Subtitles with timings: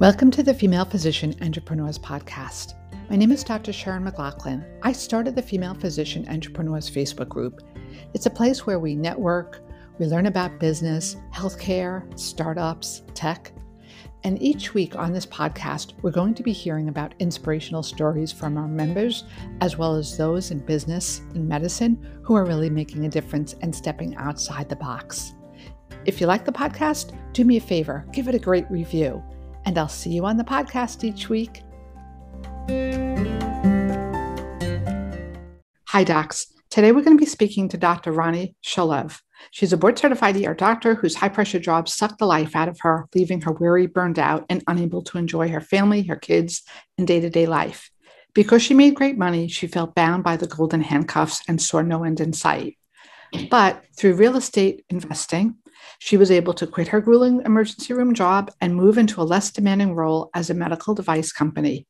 [0.00, 2.72] Welcome to the Female Physician Entrepreneurs Podcast.
[3.10, 3.70] My name is Dr.
[3.70, 4.64] Sharon McLaughlin.
[4.82, 7.60] I started the Female Physician Entrepreneurs Facebook group.
[8.14, 9.60] It's a place where we network,
[9.98, 13.52] we learn about business, healthcare, startups, tech.
[14.24, 18.56] And each week on this podcast, we're going to be hearing about inspirational stories from
[18.56, 19.24] our members,
[19.60, 23.76] as well as those in business and medicine who are really making a difference and
[23.76, 25.34] stepping outside the box.
[26.06, 29.22] If you like the podcast, do me a favor, give it a great review
[29.64, 31.62] and I'll see you on the podcast each week.
[35.88, 36.46] Hi, docs.
[36.70, 38.12] Today we're going to be speaking to Dr.
[38.12, 39.20] Ronnie Shalev.
[39.50, 42.78] She's a board certified ER doctor whose high pressure job sucked the life out of
[42.80, 46.62] her, leaving her weary, burned out, and unable to enjoy her family, her kids,
[46.96, 47.90] and day to day life.
[48.34, 52.04] Because she made great money, she felt bound by the golden handcuffs and saw no
[52.04, 52.76] end in sight.
[53.50, 55.56] But through real estate investing,
[56.00, 59.50] she was able to quit her grueling emergency room job and move into a less
[59.50, 61.86] demanding role as a medical device company.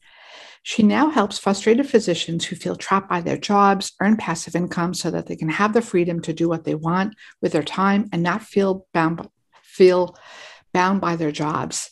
[0.64, 5.12] She now helps frustrated physicians who feel trapped by their jobs earn passive income so
[5.12, 8.20] that they can have the freedom to do what they want with their time and
[8.22, 9.28] not feel bound
[9.62, 10.16] feel
[10.74, 11.90] bound by their jobs.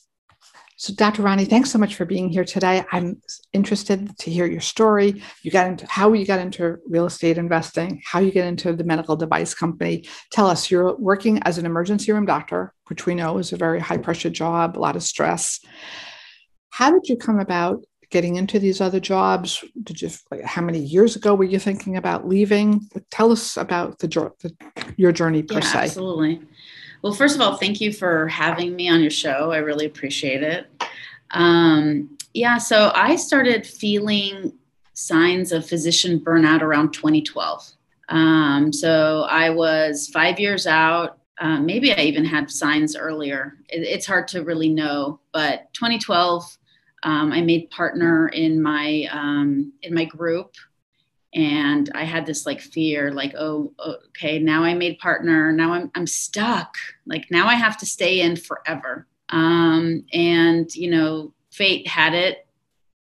[0.80, 1.22] So, Dr.
[1.22, 2.84] Ronnie, thanks so much for being here today.
[2.92, 3.20] I'm
[3.52, 5.24] interested to hear your story.
[5.42, 8.84] You got into how you got into real estate investing, how you get into the
[8.84, 10.04] medical device company.
[10.30, 13.80] Tell us, you're working as an emergency room doctor, which we know is a very
[13.80, 15.58] high pressure job, a lot of stress.
[16.70, 19.64] How did you come about getting into these other jobs?
[19.82, 20.10] Did you,
[20.44, 22.88] how many years ago were you thinking about leaving?
[23.10, 24.54] Tell us about the,
[24.96, 25.78] your journey per yeah, se.
[25.78, 26.40] Absolutely.
[27.02, 29.52] Well, first of all, thank you for having me on your show.
[29.52, 30.66] I really appreciate it.
[31.30, 34.52] Um, yeah, so I started feeling
[34.94, 37.72] signs of physician burnout around 2012.
[38.08, 41.18] Um, so I was five years out.
[41.40, 43.58] Uh, maybe I even had signs earlier.
[43.68, 46.58] It, it's hard to really know, but 2012,
[47.04, 50.56] um, I made partner in my um, in my group
[51.34, 55.90] and i had this like fear like oh okay now i made partner now i'm,
[55.94, 56.74] I'm stuck.
[57.06, 59.06] Like now i have to stay in forever.
[59.30, 62.46] Um, and you know fate had it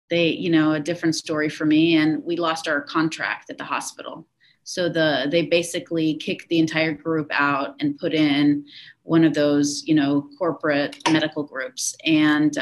[0.09, 3.63] they you know a different story for me and we lost our contract at the
[3.63, 4.25] hospital.
[4.63, 8.65] So the they basically kicked the entire group out and put in
[9.03, 11.95] one of those you know corporate medical groups.
[12.03, 12.57] And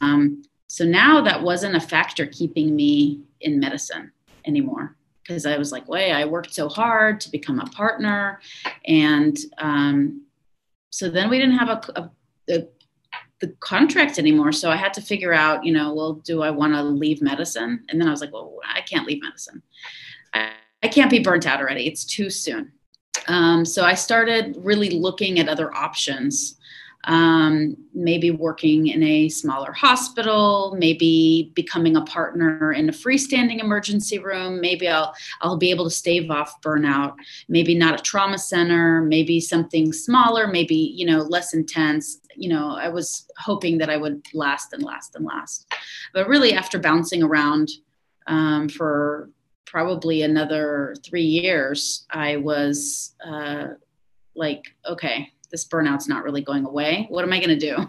[0.00, 4.10] um, so now that wasn't a factor keeping me in medicine
[4.46, 8.40] anymore because I was like, wait, I worked so hard to become a partner.
[8.86, 10.26] And um,
[10.90, 12.10] so then we didn't have a, a,
[12.54, 12.68] a,
[13.40, 14.52] the contract anymore.
[14.52, 17.84] So I had to figure out, you know, well, do I want to leave medicine?
[17.88, 19.62] And then I was like, well, I can't leave medicine.
[20.34, 20.50] I,
[20.82, 21.86] I can't be burnt out already.
[21.86, 22.72] It's too soon.
[23.26, 26.58] Um, so I started really looking at other options
[27.06, 34.18] um, maybe working in a smaller hospital, maybe becoming a partner in a freestanding emergency
[34.18, 34.60] room.
[34.60, 37.14] Maybe I'll I'll be able to stave off burnout.
[37.48, 39.02] Maybe not a trauma center.
[39.02, 40.46] Maybe something smaller.
[40.46, 42.20] Maybe you know less intense.
[42.36, 45.72] You know, I was hoping that I would last and last and last,
[46.12, 47.68] but really after bouncing around
[48.26, 49.30] um, for
[49.66, 53.68] probably another three years, I was uh,
[54.34, 57.06] like, okay, this burnout's not really going away.
[57.10, 57.88] What am I going to do?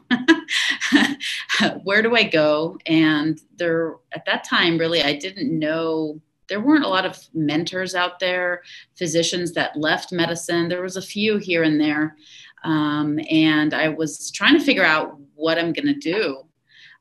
[1.84, 2.78] Where do I go?
[2.86, 6.22] And there, at that time, really, I didn't know.
[6.48, 8.62] There weren't a lot of mentors out there,
[8.96, 10.70] physicians that left medicine.
[10.70, 12.16] There was a few here and there,
[12.64, 16.44] um, and I was trying to figure out what I'm going to do.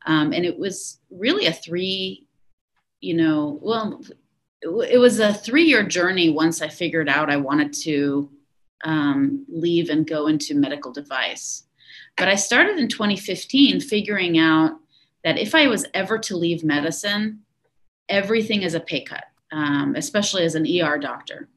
[0.06, 2.26] Um, and it was really a three,
[3.02, 4.02] you know, well,
[4.62, 8.31] it was a three year journey once I figured out I wanted to
[8.84, 11.64] um, leave and go into medical device.
[12.16, 14.72] But I started in 2015 figuring out
[15.24, 17.40] that if I was ever to leave medicine,
[18.08, 21.48] everything is a pay cut, um, especially as an ER doctor.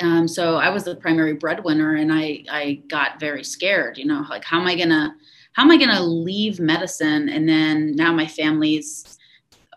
[0.00, 3.96] Um, so I was the primary breadwinner, and I I got very scared.
[3.96, 5.14] You know, like how am I gonna
[5.52, 9.18] how am I gonna leave medicine, and then now my family's,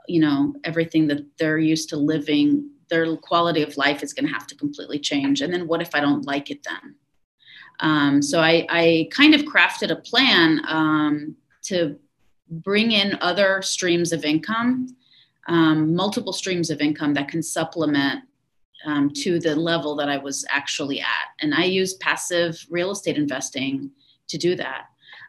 [0.08, 4.34] you know, everything that they're used to living their quality of life is going to
[4.34, 5.42] have to completely change.
[5.42, 6.96] And then what if I don't like it then?
[7.80, 12.00] Um, so I, I, kind of crafted a plan um, to
[12.50, 14.96] bring in other streams of income,
[15.48, 18.24] um, multiple streams of income that can supplement
[18.86, 21.28] um, to the level that I was actually at.
[21.42, 23.92] And I used passive real estate investing
[24.28, 24.86] to do that.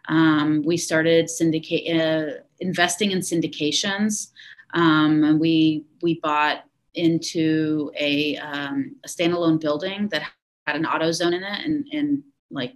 [0.09, 4.29] Um, we started syndicate uh, investing in syndications.
[4.75, 6.65] Um, and we we bought
[6.95, 10.23] into a, um, a standalone building that
[10.67, 12.75] had an AutoZone in it and, and like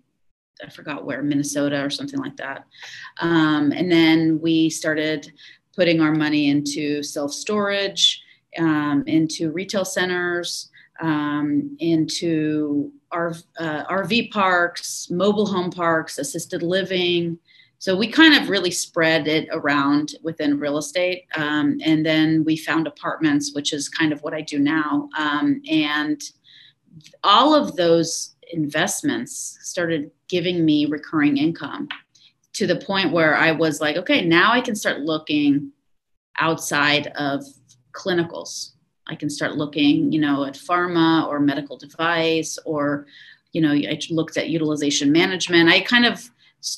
[0.65, 2.65] I forgot where, Minnesota or something like that.
[3.21, 5.33] Um, and then we started
[5.75, 8.23] putting our money into self storage,
[8.59, 10.71] um, into retail centers,
[11.01, 17.39] um, into our, uh, RV parks, mobile home parks, assisted living.
[17.83, 21.27] So we kind of really spread it around within real estate.
[21.35, 25.09] Um, and then we found apartments, which is kind of what I do now.
[25.19, 26.23] Um, and
[27.25, 31.89] all of those investments started giving me recurring income
[32.53, 35.73] to the point where I was like, okay, now I can start looking
[36.39, 37.43] outside of
[37.91, 38.75] clinicals.
[39.09, 43.07] I can start looking, you know, at pharma or medical device, or,
[43.51, 45.69] you know, I looked at utilization management.
[45.69, 46.31] I kind of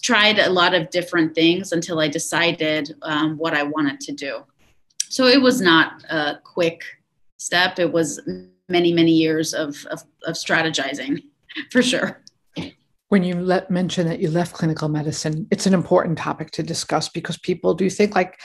[0.02, 4.44] tried a lot of different things until I decided um, what I wanted to do.
[5.08, 6.82] So it was not a quick
[7.36, 7.78] step.
[7.78, 8.20] It was
[8.68, 11.22] many, many years of, of, of strategizing
[11.70, 12.20] for sure.
[13.08, 17.08] When you let mention that you left clinical medicine, it's an important topic to discuss
[17.08, 18.40] because people do think like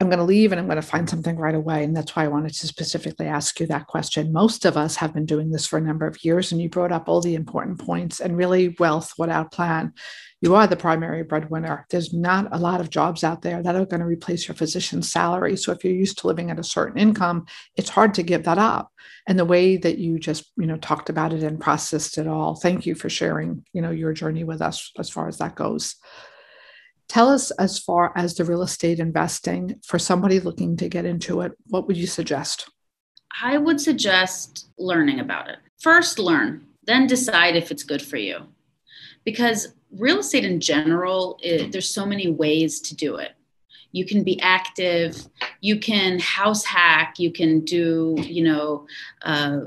[0.00, 1.82] I'm going to leave and I'm going to find something right away.
[1.82, 4.32] And that's why I wanted to specifically ask you that question.
[4.32, 6.92] Most of us have been doing this for a number of years, and you brought
[6.92, 9.92] up all the important points and really wealth without plan.
[10.40, 11.84] You are the primary breadwinner.
[11.90, 15.10] There's not a lot of jobs out there that are going to replace your physician's
[15.10, 15.56] salary.
[15.56, 17.46] So if you're used to living at a certain income,
[17.76, 18.92] it's hard to give that up.
[19.26, 22.54] And the way that you just, you know, talked about it and processed it all,
[22.54, 25.96] thank you for sharing, you know, your journey with us as far as that goes.
[27.08, 31.40] Tell us as far as the real estate investing for somebody looking to get into
[31.40, 32.70] it, what would you suggest?
[33.42, 35.56] I would suggest learning about it.
[35.80, 38.46] First, learn, then decide if it's good for you.
[39.24, 43.32] Because real estate in general, it, there's so many ways to do it.
[43.92, 45.26] You can be active,
[45.60, 48.86] you can house hack, you can do, you know,
[49.22, 49.60] uh,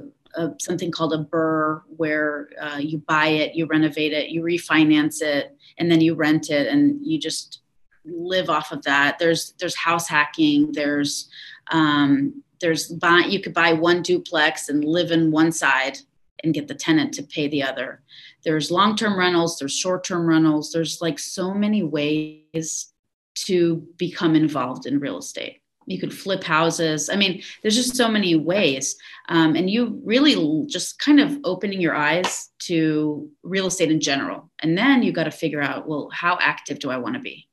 [0.60, 5.56] something called a BRRRR, where uh, you buy it, you renovate it, you refinance it,
[5.78, 7.62] and then you rent it, and you just
[8.06, 9.20] live off of that.
[9.20, 10.72] There's there's house hacking.
[10.72, 11.30] There's
[11.72, 15.98] um, there's buy you could buy one duplex and live in one side
[16.44, 18.02] and get the tenant to pay the other.
[18.44, 19.58] There's long term rentals.
[19.58, 20.72] There's short term rentals.
[20.72, 22.92] There's like so many ways
[23.36, 25.62] to become involved in real estate.
[25.88, 27.10] You could flip houses.
[27.10, 28.96] I mean there's just so many ways.
[29.30, 34.50] Um, and you really just kind of opening your eyes to real estate in general.
[34.62, 37.48] And then you got to figure out well how active do i want to be?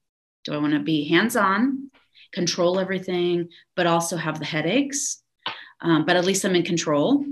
[0.45, 1.91] Do i want to be hands-on
[2.33, 5.23] control everything but also have the headaches?
[5.81, 7.25] Um, but at least i'm in control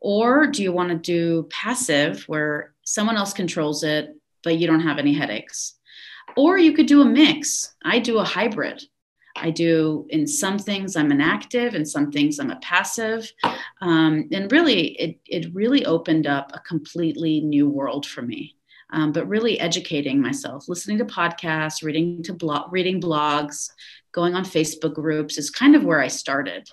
[0.00, 4.80] or do you want to do passive where someone else controls it but you don't
[4.80, 5.74] have any headaches
[6.36, 8.82] or you could do a mix i do a hybrid
[9.38, 13.30] I do in some things I'm an active, in some things I'm a passive.
[13.80, 18.54] Um, and really, it, it really opened up a completely new world for me.
[18.90, 23.70] Um, but really educating myself, listening to podcasts, reading to blog, reading blogs,
[24.12, 26.70] going on Facebook groups is kind of where I started.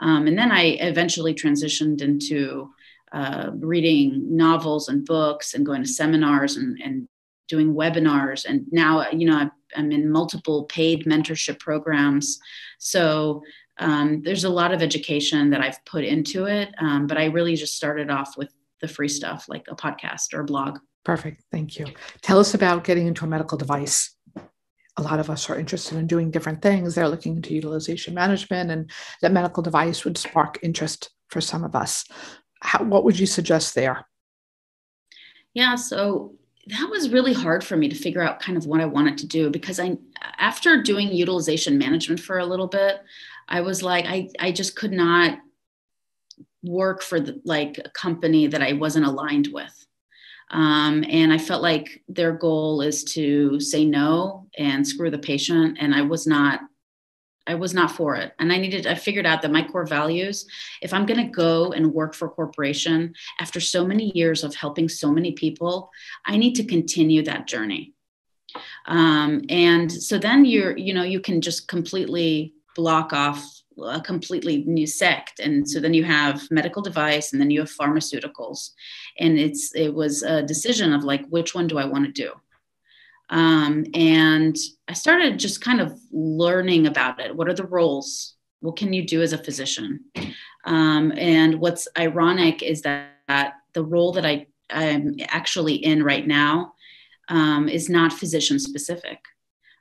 [0.00, 2.70] Um, and then I eventually transitioned into
[3.12, 7.08] uh, reading novels and books and going to seminars and, and
[7.48, 8.44] doing webinars.
[8.44, 12.38] And now you know i'm in multiple paid mentorship programs.
[12.78, 13.42] So
[13.78, 17.56] um, there's a lot of education that i've put into it um, but i really
[17.56, 20.78] just started off with the free stuff like a podcast or a blog.
[21.04, 21.42] Perfect.
[21.50, 21.86] Thank you.
[22.22, 24.14] Tell us about getting into a medical device
[24.96, 26.94] a lot of us are interested in doing different things.
[26.94, 28.90] They're looking into utilization management and
[29.22, 32.04] that medical device would spark interest for some of us.
[32.62, 34.06] How, what would you suggest there?
[35.52, 36.34] Yeah so
[36.66, 39.26] that was really hard for me to figure out kind of what I wanted to
[39.26, 39.96] do because I
[40.38, 43.00] after doing utilization management for a little bit,
[43.48, 45.38] I was like I I just could not
[46.62, 49.83] work for the, like a company that I wasn't aligned with.
[50.50, 55.78] Um, and I felt like their goal is to say no and screw the patient,
[55.80, 56.60] and I was not
[57.46, 58.32] I was not for it.
[58.38, 60.46] And I needed, I figured out that my core values,
[60.80, 64.54] if I'm going to go and work for a corporation after so many years of
[64.54, 65.90] helping so many people,
[66.24, 67.92] I need to continue that journey.
[68.86, 74.64] Um, and so then you're, you know, you can just completely block off a completely
[74.66, 78.70] new sect and so then you have medical device and then you have pharmaceuticals
[79.18, 82.32] and it's it was a decision of like which one do i want to do
[83.30, 84.56] um, and
[84.88, 87.34] I started just kind of learning about it.
[87.34, 88.34] What are the roles?
[88.60, 90.00] What can you do as a physician?
[90.66, 93.10] Um, and what's ironic is that,
[93.72, 96.74] the role that I, I'm actually in right now
[97.28, 99.18] um, is not physician specific.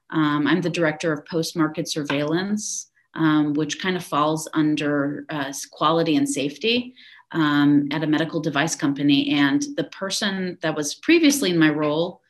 [0.10, 5.54] Um, I'm the director of post market surveillance, um, which kind of falls under uh,
[5.72, 6.96] quality and safety.
[7.32, 9.32] Um, at a medical device company.
[9.32, 12.22] And the person that was previously in my role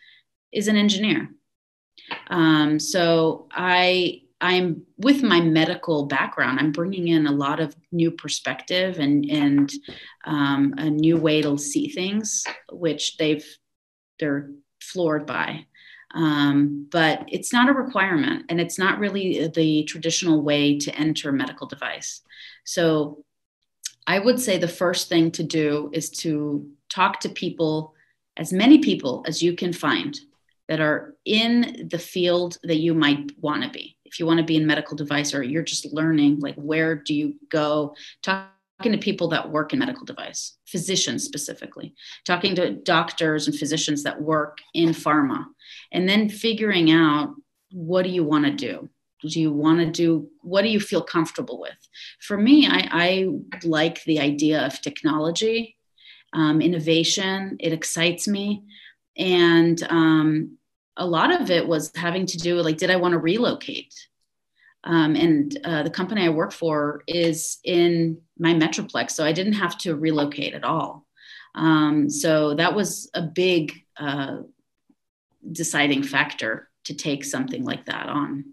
[0.54, 1.30] is an engineer.
[2.30, 6.60] Um, so I I'm with my medical background.
[6.60, 9.72] I'm bringing in a lot of new perspective and and
[10.26, 13.46] um, a new way to see things, which they've
[14.20, 15.66] they're floored by.
[16.14, 21.32] Um, but it's not a requirement, and it's not really the traditional way to enter
[21.32, 22.22] medical device.
[22.66, 23.24] So
[24.06, 27.96] I would say the first thing to do is to talk to people,
[28.38, 30.20] as many people as you can find
[30.68, 33.98] that are in the field that you might want to be.
[34.06, 37.14] If you want to be in medical device or you're just learning, like where do
[37.14, 37.96] you go?
[38.80, 41.94] Talking to people that work in medical device, physicians specifically,
[42.26, 45.46] talking to doctors and physicians that work in pharma,
[45.92, 47.36] and then figuring out
[47.72, 48.90] what do you want to do?
[49.22, 51.78] Do you want to do what do you feel comfortable with?
[52.20, 53.30] For me, I, I
[53.64, 55.78] like the idea of technology,
[56.34, 57.56] um, innovation.
[57.60, 58.64] It excites me
[59.18, 60.58] and um,
[60.98, 63.94] a lot of it was having to do with like did i want to relocate
[64.86, 69.54] um, and uh, the company i work for is in my metroplex so i didn't
[69.54, 71.06] have to relocate at all.
[71.56, 74.38] Um, so that was a big uh,
[75.52, 78.46] deciding factor to take something like that on.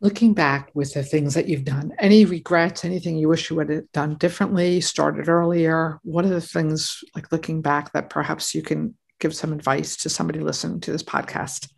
[0.00, 3.68] Looking back with the things that you've done any regrets anything you wish you would
[3.68, 5.98] have done differently started earlier?
[6.02, 10.08] What are the things like looking back that perhaps you can give some advice to
[10.08, 11.68] somebody listening to this podcast?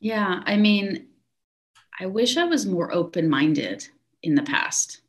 [0.00, 1.08] Yeah, I mean,
[2.00, 3.88] I wish I was more open minded
[4.22, 5.00] in the past.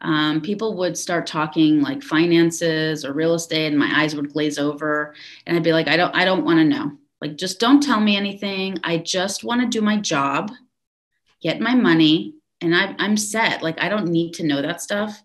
[0.00, 4.58] Um, people would start talking like finances or real estate, and my eyes would glaze
[4.58, 5.14] over,
[5.46, 6.92] and I'd be like, I don't, I don't want to know.
[7.20, 8.78] Like, just don't tell me anything.
[8.84, 10.50] I just want to do my job,
[11.40, 13.62] get my money, and I, I'm set.
[13.62, 15.22] Like, I don't need to know that stuff.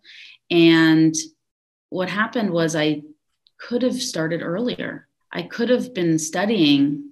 [0.49, 1.13] And
[1.89, 3.01] what happened was I
[3.57, 5.07] could have started earlier.
[5.31, 7.11] I could have been studying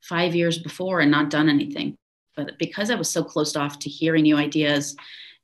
[0.00, 1.96] five years before and not done anything.
[2.36, 4.96] But because I was so closed off to hearing new ideas,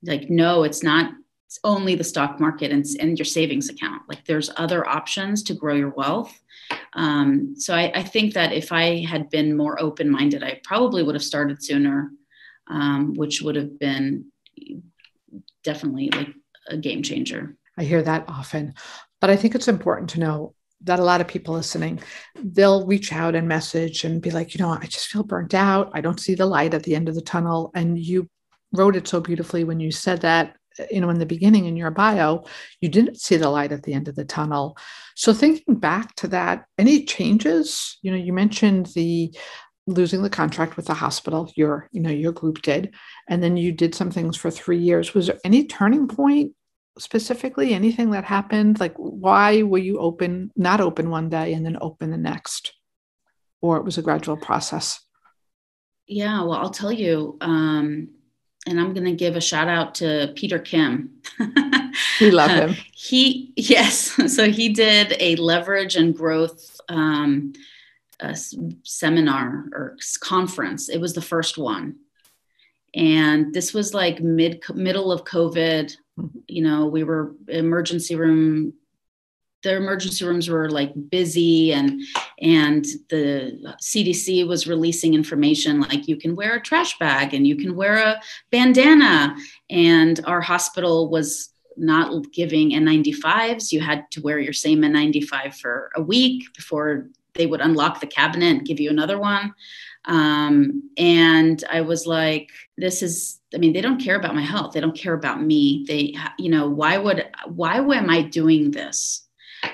[0.02, 1.12] like, no, it's not
[1.46, 4.02] it's only the stock market and, and your savings account.
[4.08, 6.32] Like, there's other options to grow your wealth.
[6.92, 11.02] Um, so I, I, think that if I had been more open minded, I probably
[11.02, 12.12] would have started sooner,
[12.68, 14.26] um, which would have been
[15.64, 16.28] definitely like
[16.68, 17.56] a game changer.
[17.76, 18.74] I hear that often.
[19.20, 22.00] But I think it's important to know that a lot of people listening,
[22.42, 25.90] they'll reach out and message and be like, you know, I just feel burnt out.
[25.92, 27.70] I don't see the light at the end of the tunnel.
[27.74, 28.28] And you
[28.72, 30.56] wrote it so beautifully when you said that,
[30.90, 32.44] you know, in the beginning in your bio,
[32.80, 34.76] you didn't see the light at the end of the tunnel.
[35.16, 37.98] So thinking back to that, any changes?
[38.02, 39.34] You know, you mentioned the
[39.86, 42.94] losing the contract with the hospital your you know your group did
[43.28, 46.52] and then you did some things for three years was there any turning point
[46.98, 47.74] specifically?
[47.74, 48.80] Anything that happened?
[48.80, 52.72] Like, why were you open, not open one day and then open the next?
[53.60, 55.00] Or it was a gradual process?
[56.06, 57.36] Yeah, well, I'll tell you.
[57.40, 58.08] Um,
[58.66, 61.22] and I'm going to give a shout out to Peter Kim.
[62.20, 62.70] we love him.
[62.70, 64.18] Uh, he, yes.
[64.28, 67.52] So he did a leverage and growth um,
[68.82, 70.88] seminar or conference.
[70.88, 71.96] It was the first one.
[72.94, 75.92] And this was like mid middle of COVID
[76.48, 78.72] you know we were emergency room
[79.62, 82.00] the emergency rooms were like busy and
[82.40, 87.56] and the cdc was releasing information like you can wear a trash bag and you
[87.56, 89.36] can wear a bandana.
[89.68, 95.90] And our hospital was not giving n95s you had to wear your same n95 for
[95.94, 99.54] a week before they would unlock the cabinet and give you another one.
[100.06, 104.72] Um, and i was like this is I mean, they don't care about my health.
[104.72, 105.84] They don't care about me.
[105.86, 109.26] They, you know, why would, why am I doing this?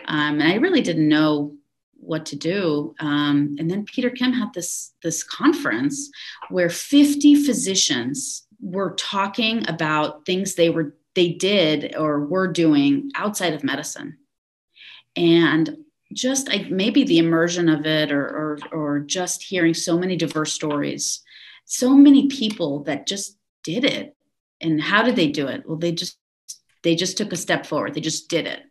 [0.07, 1.55] Um, and I really didn't know
[1.99, 2.95] what to do.
[3.01, 6.11] Um, and then Peter Kim had this, this conference
[6.49, 13.53] where 50 physicians were talking about things they were, they did or were doing outside
[13.53, 14.17] of medicine.
[15.17, 15.77] And
[16.13, 20.53] just I, maybe the immersion of it or, or, or just hearing so many diverse
[20.53, 21.23] stories
[21.67, 23.36] so many people that just
[23.67, 24.17] did it.
[24.61, 25.65] And how did they do it?
[25.67, 26.19] Well, they just
[26.83, 27.95] they just took a step forward.
[27.95, 28.63] They just did it.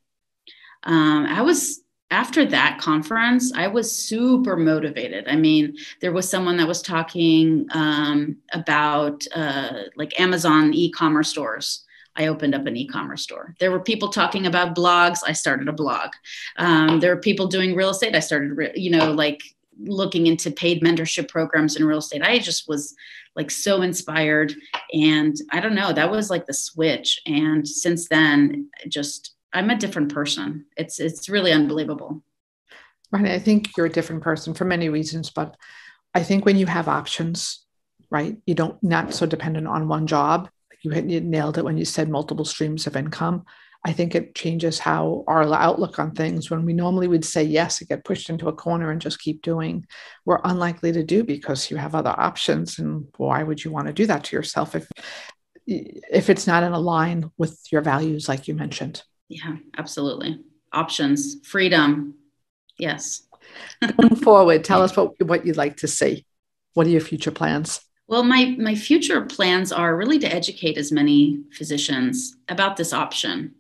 [0.84, 5.28] Um, I was after that conference, I was super motivated.
[5.28, 11.84] I mean, there was someone that was talking um, about uh, like Amazon e-commerce stores.
[12.16, 13.56] I opened up an e-commerce store.
[13.60, 15.20] There were people talking about blogs.
[15.28, 16.12] I started a blog.
[16.56, 18.16] Um, there were people doing real estate.
[18.16, 19.42] I started, you know, like
[19.78, 22.22] looking into paid mentorship programs in real estate.
[22.22, 22.96] I just was
[23.36, 24.54] like so inspired.
[24.94, 27.22] And I don't know, that was like the switch.
[27.25, 30.65] And since then, just I'm a different person.
[30.77, 32.24] It's it's really unbelievable.
[33.12, 33.27] Right.
[33.27, 35.56] I think you're a different person for many reasons, but
[36.13, 37.65] I think when you have options,
[38.10, 40.50] right, you don't not so dependent on one job.
[40.82, 43.46] You, hit, you nailed it when you said multiple streams of income.
[43.86, 46.50] I think it changes how our outlook on things.
[46.50, 49.44] When we normally would say yes and get pushed into a corner and just keep
[49.44, 49.86] doing,
[50.25, 52.80] we're unlikely to do because you have other options.
[52.80, 54.89] And why would you want to do that to yourself if
[55.68, 59.04] if it's not in a line with your values, like you mentioned?
[59.30, 60.39] Yeah, absolutely.
[60.74, 62.15] Options, freedom.
[62.80, 63.22] Yes.
[63.98, 66.25] Going forward, tell us what, what you'd like to see.
[66.74, 67.82] What are your future plans?
[68.08, 73.56] Well, my, my future plans are really to educate as many physicians about this option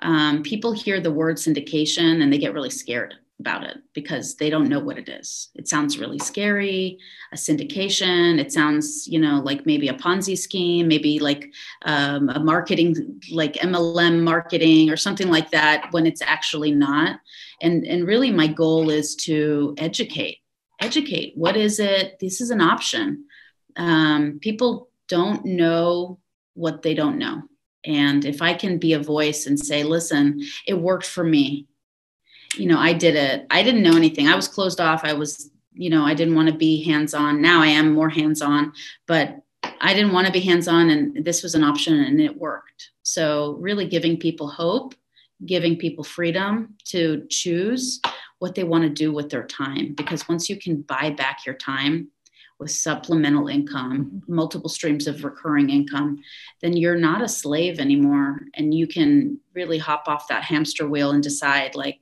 [0.00, 4.48] um, people hear the word syndication and they get really scared about it because they
[4.48, 5.50] don't know what it is.
[5.54, 6.98] It sounds really scary,
[7.32, 8.38] a syndication.
[8.38, 11.52] It sounds, you know, like maybe a Ponzi scheme, maybe like
[11.84, 17.20] um, a marketing, like MLM marketing or something like that when it's actually not.
[17.60, 20.38] And, and really, my goal is to educate,
[20.80, 21.34] educate.
[21.36, 22.18] What is it?
[22.20, 23.26] This is an option.
[23.76, 26.18] Um, people don't know
[26.54, 27.42] what they don't know.
[27.86, 31.66] And if I can be a voice and say, listen, it worked for me.
[32.56, 33.46] You know, I did it.
[33.50, 34.28] I didn't know anything.
[34.28, 35.04] I was closed off.
[35.04, 37.40] I was, you know, I didn't want to be hands on.
[37.40, 38.72] Now I am more hands on,
[39.06, 39.42] but
[39.80, 40.90] I didn't want to be hands on.
[40.90, 42.90] And this was an option and it worked.
[43.02, 44.94] So, really giving people hope,
[45.44, 48.00] giving people freedom to choose
[48.38, 49.94] what they want to do with their time.
[49.94, 52.08] Because once you can buy back your time,
[52.58, 56.22] with supplemental income, multiple streams of recurring income,
[56.62, 58.40] then you're not a slave anymore.
[58.54, 61.98] And you can really hop off that hamster wheel and decide, like,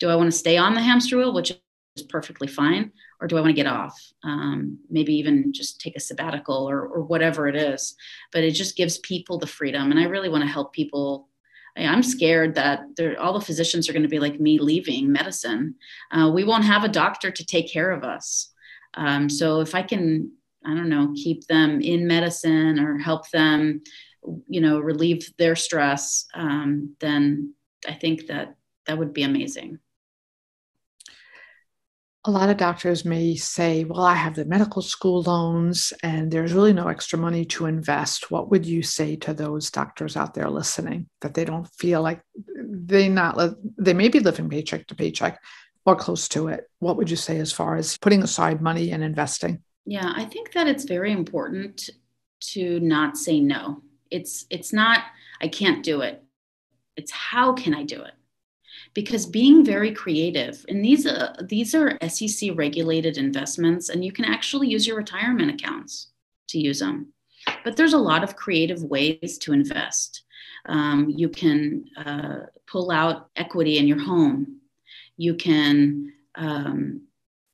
[0.00, 1.52] do I want to stay on the hamster wheel, which
[1.96, 3.96] is perfectly fine, or do I want to get off?
[4.24, 7.94] Um, maybe even just take a sabbatical or, or whatever it is.
[8.32, 9.92] But it just gives people the freedom.
[9.92, 11.28] And I really want to help people
[11.76, 12.84] I'm scared that
[13.18, 15.74] all the physicians are going to be like me leaving medicine.
[16.10, 18.53] Uh, we won't have a doctor to take care of us.
[18.96, 20.32] Um, so if I can,
[20.64, 23.82] I don't know, keep them in medicine or help them,
[24.48, 27.54] you know, relieve their stress, um, then
[27.86, 29.78] I think that that would be amazing.
[32.26, 36.54] A lot of doctors may say, Well, I have the medical school loans and there's
[36.54, 38.30] really no extra money to invest.
[38.30, 42.22] What would you say to those doctors out there listening that they don't feel like
[42.66, 43.38] they not
[43.76, 45.38] they may be living paycheck to paycheck,
[45.86, 46.68] or close to it.
[46.78, 49.62] What would you say as far as putting aside money and investing?
[49.84, 51.90] Yeah, I think that it's very important
[52.52, 53.82] to not say no.
[54.10, 55.00] It's it's not
[55.40, 56.22] I can't do it.
[56.96, 58.14] It's how can I do it?
[58.94, 64.24] Because being very creative, and these uh, these are SEC regulated investments, and you can
[64.24, 66.08] actually use your retirement accounts
[66.48, 67.12] to use them.
[67.62, 70.22] But there's a lot of creative ways to invest.
[70.66, 74.60] Um, you can uh, pull out equity in your home
[75.16, 77.02] you can um,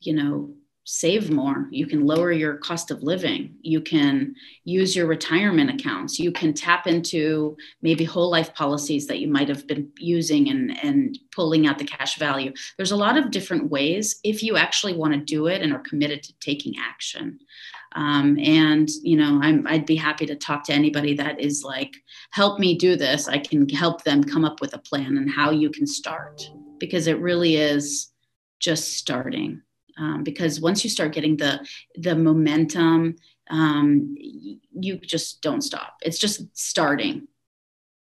[0.00, 0.50] you know
[0.84, 1.68] save more.
[1.70, 3.54] You can lower your cost of living.
[3.60, 6.18] You can use your retirement accounts.
[6.18, 10.76] You can tap into maybe whole life policies that you might have been using and
[10.82, 12.52] and pulling out the cash value.
[12.76, 15.78] There's a lot of different ways if you actually want to do it and are
[15.80, 17.38] committed to taking action.
[17.94, 21.94] Um, and you know I'm, i'd be happy to talk to anybody that is like
[22.30, 23.28] help me do this.
[23.28, 27.06] I can help them come up with a plan and how you can start because
[27.06, 28.10] it really is
[28.58, 29.62] just starting.
[29.98, 33.16] Um, because once you start getting the the momentum,
[33.50, 35.96] um, you just don't stop.
[36.02, 37.28] It's just starting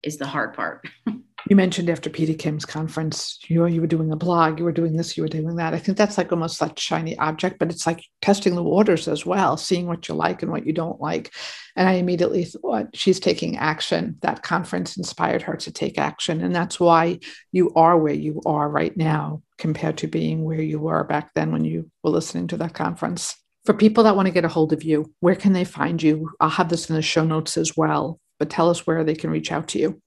[0.03, 0.87] is the hard part.
[1.51, 4.71] You mentioned after Peter Kim's conference, you know, you were doing a blog, you were
[4.71, 5.75] doing this, you were doing that.
[5.75, 9.27] I think that's like almost that shiny object, but it's like testing the waters as
[9.27, 11.35] well, seeing what you like and what you don't like.
[11.75, 14.17] And I immediately thought she's taking action.
[14.21, 16.41] That conference inspired her to take action.
[16.41, 17.19] And that's why
[17.51, 21.51] you are where you are right now compared to being where you were back then
[21.51, 23.35] when you were listening to that conference.
[23.65, 26.31] For people that want to get a hold of you, where can they find you?
[26.39, 29.31] I'll have this in the show notes as well, but tell us where they can
[29.31, 30.01] reach out to you.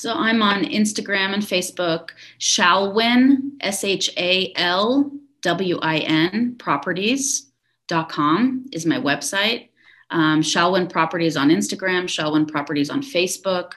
[0.00, 8.64] So I'm on Instagram and Facebook, Shalwin, S H A L W I N, properties.com
[8.72, 9.68] is my website.
[10.08, 13.72] Um, Shalwin Properties on Instagram, Shalwin Properties on Facebook.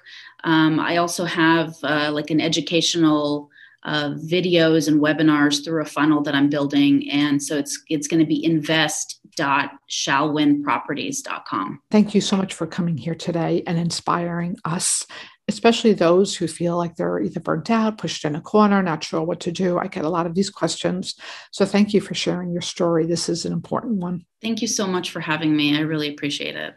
[0.46, 3.50] Um, I also have uh, like an educational
[3.84, 7.12] uh, videos and webinars through a funnel that I'm building.
[7.12, 11.82] And so it's it's going to be invest dot invest.shalwinproperties.com.
[11.92, 15.06] Thank you so much for coming here today and inspiring us
[15.48, 19.22] especially those who feel like they're either burnt out, pushed in a corner, not sure
[19.22, 19.78] what to do.
[19.78, 21.16] I get a lot of these questions.
[21.52, 23.06] So thank you for sharing your story.
[23.06, 24.26] This is an important one.
[24.42, 25.78] Thank you so much for having me.
[25.78, 26.76] I really appreciate it.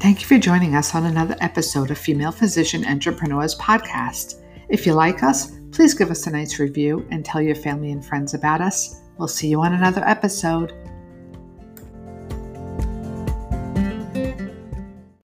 [0.00, 4.42] Thank you for joining us on another episode of Female Physician Entrepreneurs Podcast.
[4.70, 8.02] If you like us, please give us a nice review and tell your family and
[8.02, 9.02] friends about us.
[9.18, 10.72] We'll see you on another episode.